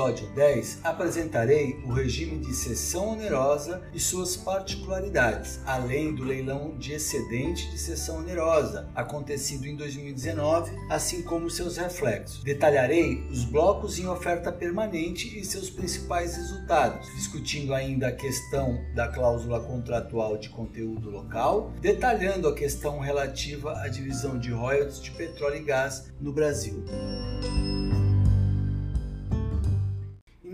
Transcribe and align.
Episódio 0.00 0.26
10 0.28 0.80
apresentarei 0.82 1.78
o 1.84 1.92
regime 1.92 2.38
de 2.38 2.54
cessão 2.54 3.10
onerosa 3.10 3.82
e 3.92 4.00
suas 4.00 4.34
particularidades, 4.34 5.60
além 5.66 6.14
do 6.14 6.24
leilão 6.24 6.74
de 6.78 6.94
excedente 6.94 7.70
de 7.70 7.78
cessão 7.78 8.16
onerosa, 8.18 8.88
acontecido 8.94 9.66
em 9.66 9.76
2019, 9.76 10.72
assim 10.88 11.22
como 11.22 11.50
seus 11.50 11.76
reflexos. 11.76 12.42
Detalharei 12.42 13.26
os 13.30 13.44
blocos 13.44 13.98
em 13.98 14.06
oferta 14.06 14.50
permanente 14.50 15.38
e 15.38 15.44
seus 15.44 15.68
principais 15.68 16.34
resultados, 16.34 17.06
discutindo 17.14 17.74
ainda 17.74 18.08
a 18.08 18.12
questão 18.12 18.82
da 18.94 19.06
cláusula 19.06 19.60
contratual 19.60 20.38
de 20.38 20.48
conteúdo 20.48 21.10
local, 21.10 21.74
detalhando 21.78 22.48
a 22.48 22.54
questão 22.54 23.00
relativa 23.00 23.78
à 23.78 23.88
divisão 23.88 24.38
de 24.38 24.50
royalties 24.50 25.02
de 25.02 25.10
petróleo 25.10 25.56
e 25.56 25.64
gás 25.64 26.10
no 26.18 26.32
Brasil. 26.32 26.82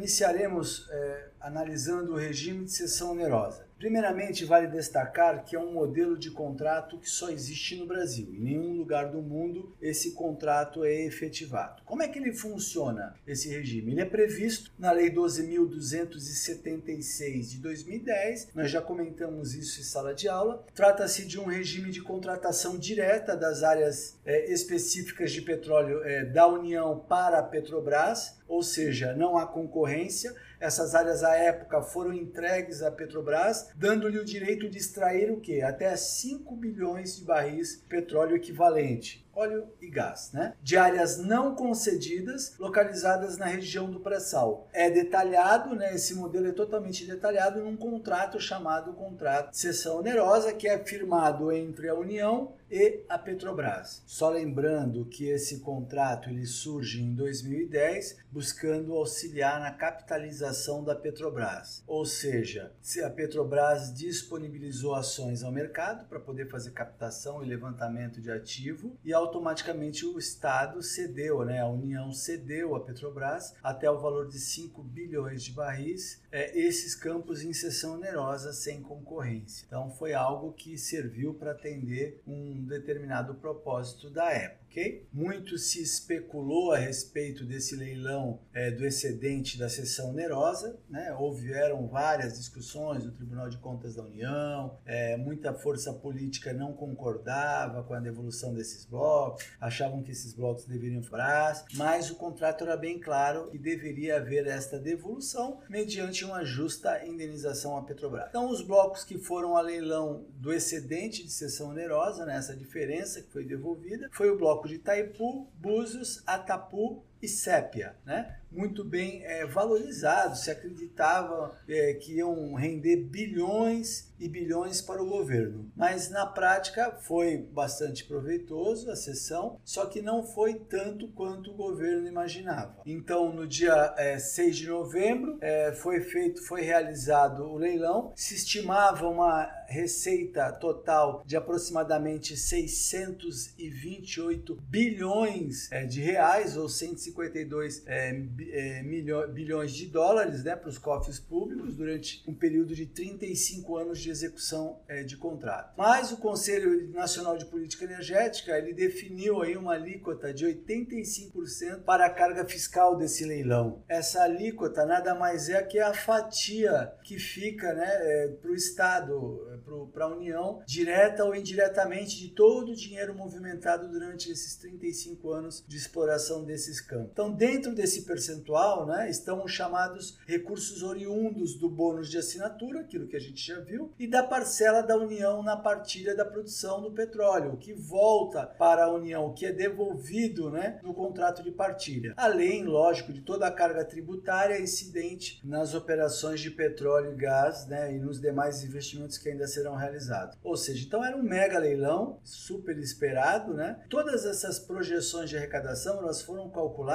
Iniciaremos 0.06 0.88
é, 0.88 1.30
analisando 1.40 2.12
o 2.12 2.16
regime 2.16 2.64
de 2.64 2.70
cessão 2.70 3.10
onerosa. 3.10 3.65
Primeiramente, 3.78 4.44
vale 4.44 4.66
destacar 4.68 5.44
que 5.44 5.54
é 5.54 5.60
um 5.60 5.72
modelo 5.72 6.18
de 6.18 6.30
contrato 6.30 6.98
que 6.98 7.10
só 7.10 7.28
existe 7.28 7.76
no 7.76 7.84
Brasil. 7.84 8.32
Em 8.32 8.40
nenhum 8.40 8.72
lugar 8.72 9.10
do 9.10 9.20
mundo 9.20 9.76
esse 9.82 10.12
contrato 10.12 10.82
é 10.82 11.04
efetivado. 11.04 11.82
Como 11.84 12.02
é 12.02 12.08
que 12.08 12.18
ele 12.18 12.32
funciona, 12.32 13.14
esse 13.26 13.50
regime? 13.50 13.92
Ele 13.92 14.00
é 14.00 14.06
previsto 14.06 14.72
na 14.78 14.92
Lei 14.92 15.10
12.276 15.10 17.50
de 17.50 17.58
2010, 17.58 18.52
nós 18.54 18.70
já 18.70 18.80
comentamos 18.80 19.54
isso 19.54 19.78
em 19.80 19.84
sala 19.84 20.14
de 20.14 20.26
aula. 20.26 20.64
Trata-se 20.74 21.26
de 21.26 21.38
um 21.38 21.44
regime 21.44 21.90
de 21.90 22.00
contratação 22.00 22.78
direta 22.78 23.36
das 23.36 23.62
áreas 23.62 24.18
é, 24.24 24.50
específicas 24.50 25.32
de 25.32 25.42
petróleo 25.42 26.02
é, 26.02 26.24
da 26.24 26.46
União 26.46 26.98
para 26.98 27.40
a 27.40 27.42
Petrobras, 27.42 28.38
ou 28.48 28.62
seja, 28.62 29.12
não 29.12 29.36
há 29.36 29.46
concorrência 29.46 30.34
essas 30.60 30.94
áreas 30.94 31.22
à 31.22 31.34
época 31.34 31.82
foram 31.82 32.12
entregues 32.12 32.82
à 32.82 32.90
Petrobras, 32.90 33.68
dando-lhe 33.74 34.18
o 34.18 34.24
direito 34.24 34.68
de 34.68 34.78
extrair 34.78 35.30
o 35.30 35.40
quê? 35.40 35.60
Até 35.60 35.94
5 35.96 36.54
bilhões 36.56 37.16
de 37.16 37.24
barris 37.24 37.80
de 37.80 37.88
petróleo 37.88 38.36
equivalente 38.36 39.25
óleo 39.36 39.68
e 39.80 39.88
gás, 39.88 40.30
né? 40.32 40.54
De 40.62 40.76
áreas 40.76 41.18
não 41.18 41.54
concedidas, 41.54 42.54
localizadas 42.58 43.36
na 43.36 43.46
região 43.46 43.90
do 43.90 44.00
pré-sal. 44.00 44.66
É 44.72 44.90
detalhado, 44.90 45.76
né? 45.76 45.94
Esse 45.94 46.14
modelo 46.14 46.48
é 46.48 46.52
totalmente 46.52 47.06
detalhado 47.06 47.62
num 47.62 47.76
contrato 47.76 48.40
chamado 48.40 48.94
contrato 48.94 49.50
de 49.50 49.58
cessão 49.58 49.98
onerosa, 49.98 50.54
que 50.54 50.66
é 50.66 50.78
firmado 50.78 51.52
entre 51.52 51.88
a 51.88 51.94
União 51.94 52.54
e 52.70 53.04
a 53.08 53.18
Petrobras. 53.18 54.02
Só 54.06 54.30
lembrando 54.30 55.04
que 55.04 55.28
esse 55.28 55.60
contrato 55.60 56.28
ele 56.28 56.46
surge 56.46 57.02
em 57.02 57.14
2010, 57.14 58.18
buscando 58.30 58.94
auxiliar 58.94 59.60
na 59.60 59.70
capitalização 59.70 60.82
da 60.82 60.94
Petrobras. 60.94 61.84
Ou 61.86 62.04
seja, 62.04 62.72
se 62.80 63.02
a 63.02 63.10
Petrobras 63.10 63.92
disponibilizou 63.94 64.94
ações 64.94 65.42
ao 65.42 65.52
mercado 65.52 66.06
para 66.06 66.18
poder 66.18 66.48
fazer 66.48 66.72
captação 66.72 67.42
e 67.42 67.46
levantamento 67.46 68.20
de 68.20 68.30
ativo 68.30 68.96
e 69.04 69.12
automaticamente 69.26 70.06
o 70.06 70.18
Estado 70.18 70.82
cedeu, 70.82 71.44
né? 71.44 71.60
A 71.60 71.68
União 71.68 72.12
cedeu 72.12 72.74
a 72.74 72.80
Petrobras 72.80 73.54
até 73.62 73.90
o 73.90 73.98
valor 73.98 74.28
de 74.28 74.38
5 74.38 74.82
bilhões 74.82 75.42
de 75.42 75.52
barris 75.52 76.22
é, 76.32 76.58
esses 76.58 76.94
campos 76.94 77.42
em 77.42 77.52
sessão 77.52 77.94
onerosa 77.94 78.52
sem 78.52 78.82
concorrência. 78.82 79.64
Então 79.66 79.90
foi 79.90 80.14
algo 80.14 80.52
que 80.52 80.78
serviu 80.78 81.34
para 81.34 81.52
atender 81.52 82.22
um 82.26 82.64
determinado 82.64 83.34
propósito 83.34 84.08
da 84.10 84.30
época 84.30 84.65
Muito 85.12 85.56
se 85.56 85.82
especulou 85.82 86.72
a 86.72 86.76
respeito 86.76 87.44
desse 87.44 87.74
leilão 87.74 88.40
é, 88.52 88.70
do 88.70 88.84
excedente 88.84 89.58
da 89.58 89.68
sessão 89.68 90.10
onerosa, 90.10 90.78
né? 90.90 91.14
Houveram 91.18 91.88
várias 91.88 92.36
discussões 92.36 93.04
no 93.04 93.12
Tribunal 93.12 93.48
de 93.48 93.56
Contas 93.56 93.94
da 93.94 94.02
União, 94.02 94.78
é, 94.84 95.16
muita 95.16 95.54
força 95.54 95.92
política 95.92 96.52
não 96.52 96.74
concordava 96.74 97.82
com 97.82 97.94
a 97.94 98.00
devolução 98.00 98.52
desses 98.52 98.84
blocos, 98.84 99.46
achavam 99.58 100.02
que 100.02 100.12
esses 100.12 100.34
blocos 100.34 100.66
deveriam 100.66 101.02
parar, 101.02 101.64
mas 101.74 102.10
o 102.10 102.16
contrato 102.16 102.64
era 102.64 102.76
bem 102.76 103.00
claro 103.00 103.48
que 103.48 103.58
deveria 103.58 104.16
haver 104.16 104.46
esta 104.46 104.78
devolução 104.78 105.60
mediante 105.68 106.24
uma 106.24 106.44
justa 106.44 107.06
indenização 107.06 107.76
à 107.76 107.82
Petrobras. 107.82 108.26
Então, 108.28 108.50
os 108.50 108.60
blocos 108.60 109.04
que 109.04 109.16
foram 109.16 109.56
a 109.56 109.62
leilão 109.62 110.26
do 110.34 110.52
excedente 110.52 111.24
de 111.24 111.32
sessão 111.32 111.70
onerosa, 111.70 112.26
né, 112.26 112.36
essa 112.36 112.54
diferença 112.54 113.22
que 113.22 113.32
foi 113.32 113.44
devolvida, 113.44 114.08
foi 114.12 114.30
o 114.30 114.36
bloco 114.36 114.65
de 114.68 114.76
Itaipu, 114.76 115.48
Búzios, 115.60 116.22
Atapu 116.26 117.04
e 117.22 117.28
Sépia, 117.28 117.94
né? 118.04 118.36
muito 118.50 118.82
bem 118.82 119.22
é, 119.24 119.44
valorizados, 119.44 120.44
se 120.44 120.50
acreditava 120.50 121.56
é, 121.68 121.92
que 121.94 122.14
iam 122.14 122.54
render 122.54 122.96
bilhões 122.96 124.12
e 124.18 124.28
bilhões 124.28 124.80
para 124.80 125.02
o 125.02 125.06
governo. 125.06 125.70
Mas 125.76 126.08
na 126.08 126.24
prática 126.24 126.96
foi 127.02 127.36
bastante 127.36 128.02
proveitoso 128.04 128.90
a 128.90 128.96
sessão, 128.96 129.60
só 129.62 129.84
que 129.84 130.00
não 130.00 130.22
foi 130.22 130.54
tanto 130.54 131.08
quanto 131.08 131.50
o 131.50 131.54
governo 131.54 132.08
imaginava. 132.08 132.80
Então, 132.86 133.30
no 133.30 133.46
dia 133.46 133.92
é, 133.98 134.18
6 134.18 134.56
de 134.56 134.68
novembro, 134.68 135.36
é, 135.40 135.72
foi 135.72 136.00
feito, 136.00 136.42
foi 136.42 136.62
realizado 136.62 137.44
o 137.44 137.58
leilão, 137.58 138.12
se 138.16 138.34
estimava 138.34 139.06
uma 139.06 139.50
receita 139.68 140.50
total 140.52 141.22
de 141.26 141.36
aproximadamente 141.36 142.34
628 142.36 144.56
bilhões 144.62 145.70
é, 145.70 145.84
de 145.84 146.00
reais 146.00 146.56
ou 146.56 146.68
152 147.06 147.82
é, 147.86 148.08
é, 148.50 148.82
milho, 148.82 149.26
bilhões 149.28 149.72
de 149.72 149.86
dólares 149.86 150.44
né, 150.44 150.56
para 150.56 150.68
os 150.68 150.78
cofres 150.78 151.18
públicos 151.18 151.74
durante 151.74 152.22
um 152.28 152.34
período 152.34 152.74
de 152.74 152.86
35 152.86 153.76
anos 153.76 154.00
de 154.00 154.10
execução 154.10 154.80
é, 154.88 155.02
de 155.02 155.16
contrato. 155.16 155.74
Mas 155.76 156.12
o 156.12 156.16
Conselho 156.16 156.90
Nacional 156.92 157.36
de 157.36 157.46
Política 157.46 157.84
Energética 157.84 158.56
ele 158.56 158.72
definiu 158.72 159.42
aí 159.42 159.56
uma 159.56 159.74
alíquota 159.74 160.32
de 160.32 160.46
85% 160.46 161.82
para 161.82 162.06
a 162.06 162.10
carga 162.10 162.44
fiscal 162.44 162.96
desse 162.96 163.24
leilão. 163.24 163.82
Essa 163.88 164.22
alíquota 164.22 164.84
nada 164.84 165.14
mais 165.14 165.48
é 165.48 165.62
que 165.62 165.78
a 165.78 165.94
fatia 165.94 166.92
que 167.04 167.18
fica 167.18 167.74
né, 167.74 167.86
é, 167.88 168.28
para 168.28 168.50
o 168.50 168.54
Estado, 168.54 169.60
para 169.92 170.04
a 170.04 170.08
União, 170.08 170.62
direta 170.66 171.24
ou 171.24 171.34
indiretamente, 171.34 172.18
de 172.18 172.28
todo 172.28 172.72
o 172.72 172.76
dinheiro 172.76 173.14
movimentado 173.14 173.88
durante 173.88 174.30
esses 174.30 174.56
35 174.56 175.30
anos 175.32 175.64
de 175.66 175.76
exploração 175.76 176.44
desses 176.44 176.80
campos. 176.80 176.95
Então, 177.12 177.32
dentro 177.32 177.74
desse 177.74 178.02
percentual, 178.02 178.26
percentual 178.26 178.86
né, 178.86 179.10
estão 179.10 179.44
os 179.44 179.52
chamados 179.52 180.18
recursos 180.26 180.82
oriundos 180.82 181.54
do 181.58 181.68
bônus 181.68 182.10
de 182.10 182.18
assinatura, 182.18 182.80
aquilo 182.80 183.06
que 183.06 183.16
a 183.16 183.20
gente 183.20 183.44
já 183.44 183.60
viu, 183.60 183.92
e 183.98 184.06
da 184.06 184.22
parcela 184.22 184.82
da 184.82 184.96
União 184.96 185.42
na 185.42 185.56
partilha 185.56 186.14
da 186.14 186.24
produção 186.24 186.80
do 186.80 186.90
petróleo, 186.90 187.52
o 187.52 187.56
que 187.56 187.72
volta 187.72 188.46
para 188.46 188.84
a 188.84 188.92
União, 188.92 189.26
o 189.26 189.34
que 189.34 189.46
é 189.46 189.52
devolvido 189.52 190.50
né, 190.50 190.80
no 190.82 190.94
contrato 190.94 191.42
de 191.42 191.50
partilha. 191.50 192.14
Além, 192.16 192.64
lógico, 192.64 193.12
de 193.12 193.20
toda 193.20 193.46
a 193.46 193.50
carga 193.50 193.84
tributária 193.84 194.60
incidente 194.60 195.40
nas 195.44 195.74
operações 195.74 196.40
de 196.40 196.50
petróleo 196.50 197.12
e 197.12 197.16
gás 197.16 197.66
né, 197.66 197.94
e 197.94 197.98
nos 197.98 198.20
demais 198.20 198.64
investimentos 198.64 199.18
que 199.18 199.28
ainda 199.28 199.46
serão 199.46 199.74
realizados. 199.74 200.36
Ou 200.42 200.56
seja, 200.56 200.84
então 200.84 201.04
era 201.04 201.16
um 201.16 201.22
mega 201.22 201.58
leilão, 201.58 202.18
super 202.24 202.76
esperado. 202.78 203.54
Né? 203.54 203.78
Todas 203.88 204.24
essas 204.24 204.58
projeções 204.58 205.30
de 205.30 205.36
arrecadação 205.36 205.98
elas 205.98 206.22
foram 206.22 206.48
calculadas 206.50 206.85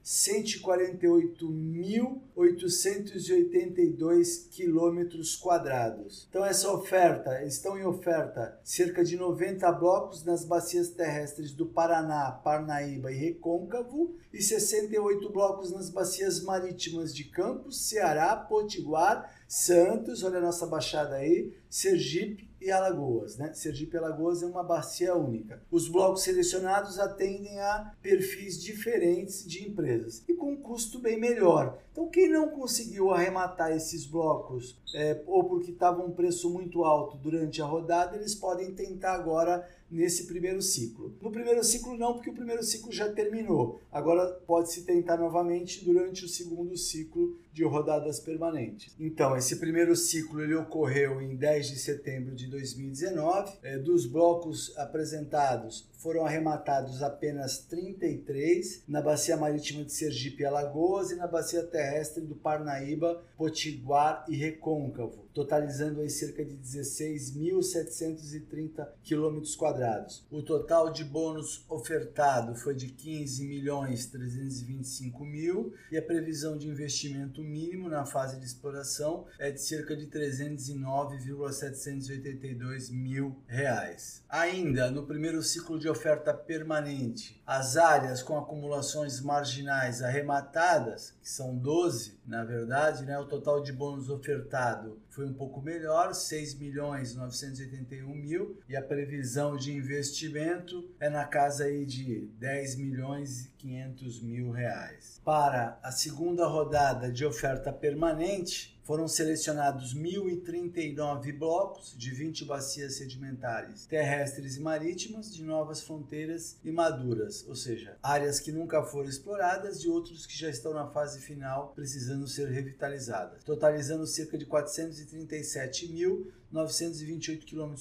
148.882 2.38 4.48
quilômetros 4.50 5.36
quadrados. 5.36 6.26
Então 6.30 6.44
essa 6.44 6.70
oferta, 6.72 7.44
estão 7.44 7.76
em 7.76 7.84
oferta 7.84 8.56
cerca 8.62 9.02
de 9.04 9.16
90 9.16 9.72
blocos 9.72 10.24
nas 10.24 10.44
bacias 10.44 10.90
terrestres 10.90 11.52
do 11.52 11.66
Paraná, 11.66 12.30
Parnaíba 12.30 13.10
e 13.12 13.16
Recôncavo 13.16 14.14
e 14.32 14.40
68 14.40 15.28
blocos 15.30 15.72
nas 15.72 15.90
bacias 15.90 16.40
marítimas 16.42 17.12
de 17.14 17.24
Campos, 17.24 17.88
Ceará, 17.88 18.36
Potiguar, 18.36 19.34
Santos, 19.48 20.22
olha 20.22 20.38
a 20.38 20.42
nossa 20.42 20.64
baixada 20.66 21.16
aí, 21.16 21.52
Sergipe 21.68 22.47
e 22.60 22.70
Alagoas. 22.70 23.36
Né? 23.36 23.52
Sergipe 23.52 23.96
e 23.96 23.98
Alagoas 23.98 24.42
é 24.42 24.46
uma 24.46 24.62
bacia 24.62 25.14
única. 25.14 25.62
Os 25.70 25.88
blocos 25.88 26.22
selecionados 26.22 26.98
atendem 26.98 27.58
a 27.60 27.92
perfis 28.02 28.62
diferentes 28.62 29.44
de 29.46 29.68
empresas 29.68 30.22
e 30.28 30.34
com 30.34 30.52
um 30.52 30.56
custo 30.56 30.98
bem 30.98 31.18
melhor. 31.18 31.78
Então, 31.92 32.08
quem 32.08 32.28
não 32.28 32.48
conseguiu 32.50 33.10
arrematar 33.10 33.72
esses 33.72 34.06
blocos 34.06 34.78
é, 34.94 35.20
ou 35.26 35.44
porque 35.44 35.72
estava 35.72 36.02
um 36.02 36.12
preço 36.12 36.48
muito 36.48 36.84
alto 36.84 37.16
durante 37.16 37.60
a 37.60 37.66
rodada, 37.66 38.16
eles 38.16 38.34
podem 38.34 38.72
tentar 38.72 39.14
agora 39.14 39.68
nesse 39.90 40.26
primeiro 40.26 40.60
ciclo. 40.60 41.14
No 41.20 41.30
primeiro 41.30 41.64
ciclo 41.64 41.96
não, 41.96 42.14
porque 42.14 42.30
o 42.30 42.34
primeiro 42.34 42.62
ciclo 42.62 42.92
já 42.92 43.10
terminou. 43.10 43.80
Agora 43.90 44.26
pode-se 44.46 44.82
tentar 44.82 45.16
novamente 45.16 45.84
durante 45.84 46.24
o 46.24 46.28
segundo 46.28 46.76
ciclo 46.76 47.36
de 47.58 47.64
rodadas 47.64 48.20
permanentes. 48.20 48.94
Então, 49.00 49.36
esse 49.36 49.56
primeiro 49.56 49.96
ciclo 49.96 50.40
ele 50.40 50.54
ocorreu 50.54 51.20
em 51.20 51.34
10 51.34 51.70
de 51.70 51.78
setembro 51.80 52.36
de 52.36 52.46
2019. 52.46 53.58
É, 53.64 53.76
dos 53.76 54.06
blocos 54.06 54.72
apresentados, 54.78 55.88
foram 55.98 56.24
arrematados 56.24 57.02
apenas 57.02 57.58
33 57.58 58.84
na 58.86 59.02
bacia 59.02 59.36
marítima 59.36 59.82
de 59.84 59.92
Sergipe 59.92 60.44
e 60.44 60.46
Alagoas 60.46 61.10
e 61.10 61.16
na 61.16 61.26
bacia 61.26 61.64
terrestre 61.64 62.24
do 62.24 62.36
Parnaíba, 62.36 63.20
Potiguar 63.36 64.24
e 64.28 64.36
Recôncavo, 64.36 65.26
totalizando 65.34 66.00
aí 66.00 66.08
cerca 66.08 66.44
de 66.44 66.56
16.730 66.56 68.86
quilômetros 69.02 69.56
quadrados. 69.56 70.24
O 70.30 70.40
total 70.42 70.92
de 70.92 71.02
bônus 71.04 71.64
ofertado 71.68 72.54
foi 72.54 72.76
de 72.76 72.86
15 72.88 73.44
milhões 73.44 74.06
325 74.06 75.24
mil 75.24 75.74
e 75.90 75.98
a 75.98 76.02
previsão 76.02 76.56
de 76.56 76.68
investimento 76.68 77.42
mínimo 77.48 77.88
na 77.88 78.04
fase 78.04 78.38
de 78.38 78.44
exploração 78.44 79.24
é 79.38 79.50
de 79.50 79.60
cerca 79.60 79.96
de 79.96 80.06
309,782 80.06 82.90
mil 82.90 83.42
reais. 83.46 84.22
Ainda 84.28 84.90
no 84.90 85.06
primeiro 85.06 85.42
ciclo 85.42 85.78
de 85.78 85.88
oferta 85.88 86.34
permanente, 86.34 87.40
as 87.46 87.76
áreas 87.76 88.20
com 88.22 88.36
acumulações 88.38 89.20
marginais 89.20 90.02
arrematadas, 90.02 91.14
que 91.22 91.28
são 91.28 91.56
12, 91.56 92.18
na 92.26 92.44
verdade, 92.44 93.04
né, 93.04 93.16
o 93.18 93.26
total 93.26 93.62
de 93.62 93.72
bônus 93.72 94.10
ofertado 94.10 95.00
foi 95.18 95.26
um 95.26 95.34
pouco 95.34 95.60
melhor, 95.60 96.14
6 96.14 96.54
milhões 96.54 97.12
981 97.16 98.06
mil, 98.14 98.56
e 98.68 98.76
a 98.76 98.82
previsão 98.82 99.56
de 99.56 99.72
investimento 99.72 100.88
é 101.00 101.10
na 101.10 101.24
casa 101.24 101.64
aí 101.64 101.84
de 101.84 102.28
10 102.38 102.76
milhões 102.76 103.46
e 103.46 103.50
500 103.58 104.22
mil 104.22 104.52
reais. 104.52 105.20
Para 105.24 105.76
a 105.82 105.90
segunda 105.90 106.46
rodada 106.46 107.10
de 107.10 107.26
oferta 107.26 107.72
permanente, 107.72 108.77
foram 108.88 109.06
selecionados 109.06 109.94
1.039 109.94 111.36
blocos 111.36 111.94
de 111.94 112.10
20 112.10 112.46
bacias 112.46 112.94
sedimentares 112.94 113.84
terrestres 113.84 114.56
e 114.56 114.60
marítimas 114.60 115.30
de 115.34 115.44
novas 115.44 115.82
fronteiras 115.82 116.56
e 116.64 116.72
maduras, 116.72 117.44
ou 117.46 117.54
seja, 117.54 117.98
áreas 118.02 118.40
que 118.40 118.50
nunca 118.50 118.82
foram 118.82 119.10
exploradas 119.10 119.84
e 119.84 119.88
outros 119.90 120.24
que 120.24 120.34
já 120.34 120.48
estão 120.48 120.72
na 120.72 120.86
fase 120.86 121.20
final 121.20 121.74
precisando 121.76 122.26
ser 122.26 122.48
revitalizadas, 122.48 123.44
totalizando 123.44 124.06
cerca 124.06 124.38
de 124.38 124.46
437 124.46 125.92
mil 125.92 126.32
928 126.50 127.46
km. 127.46 127.74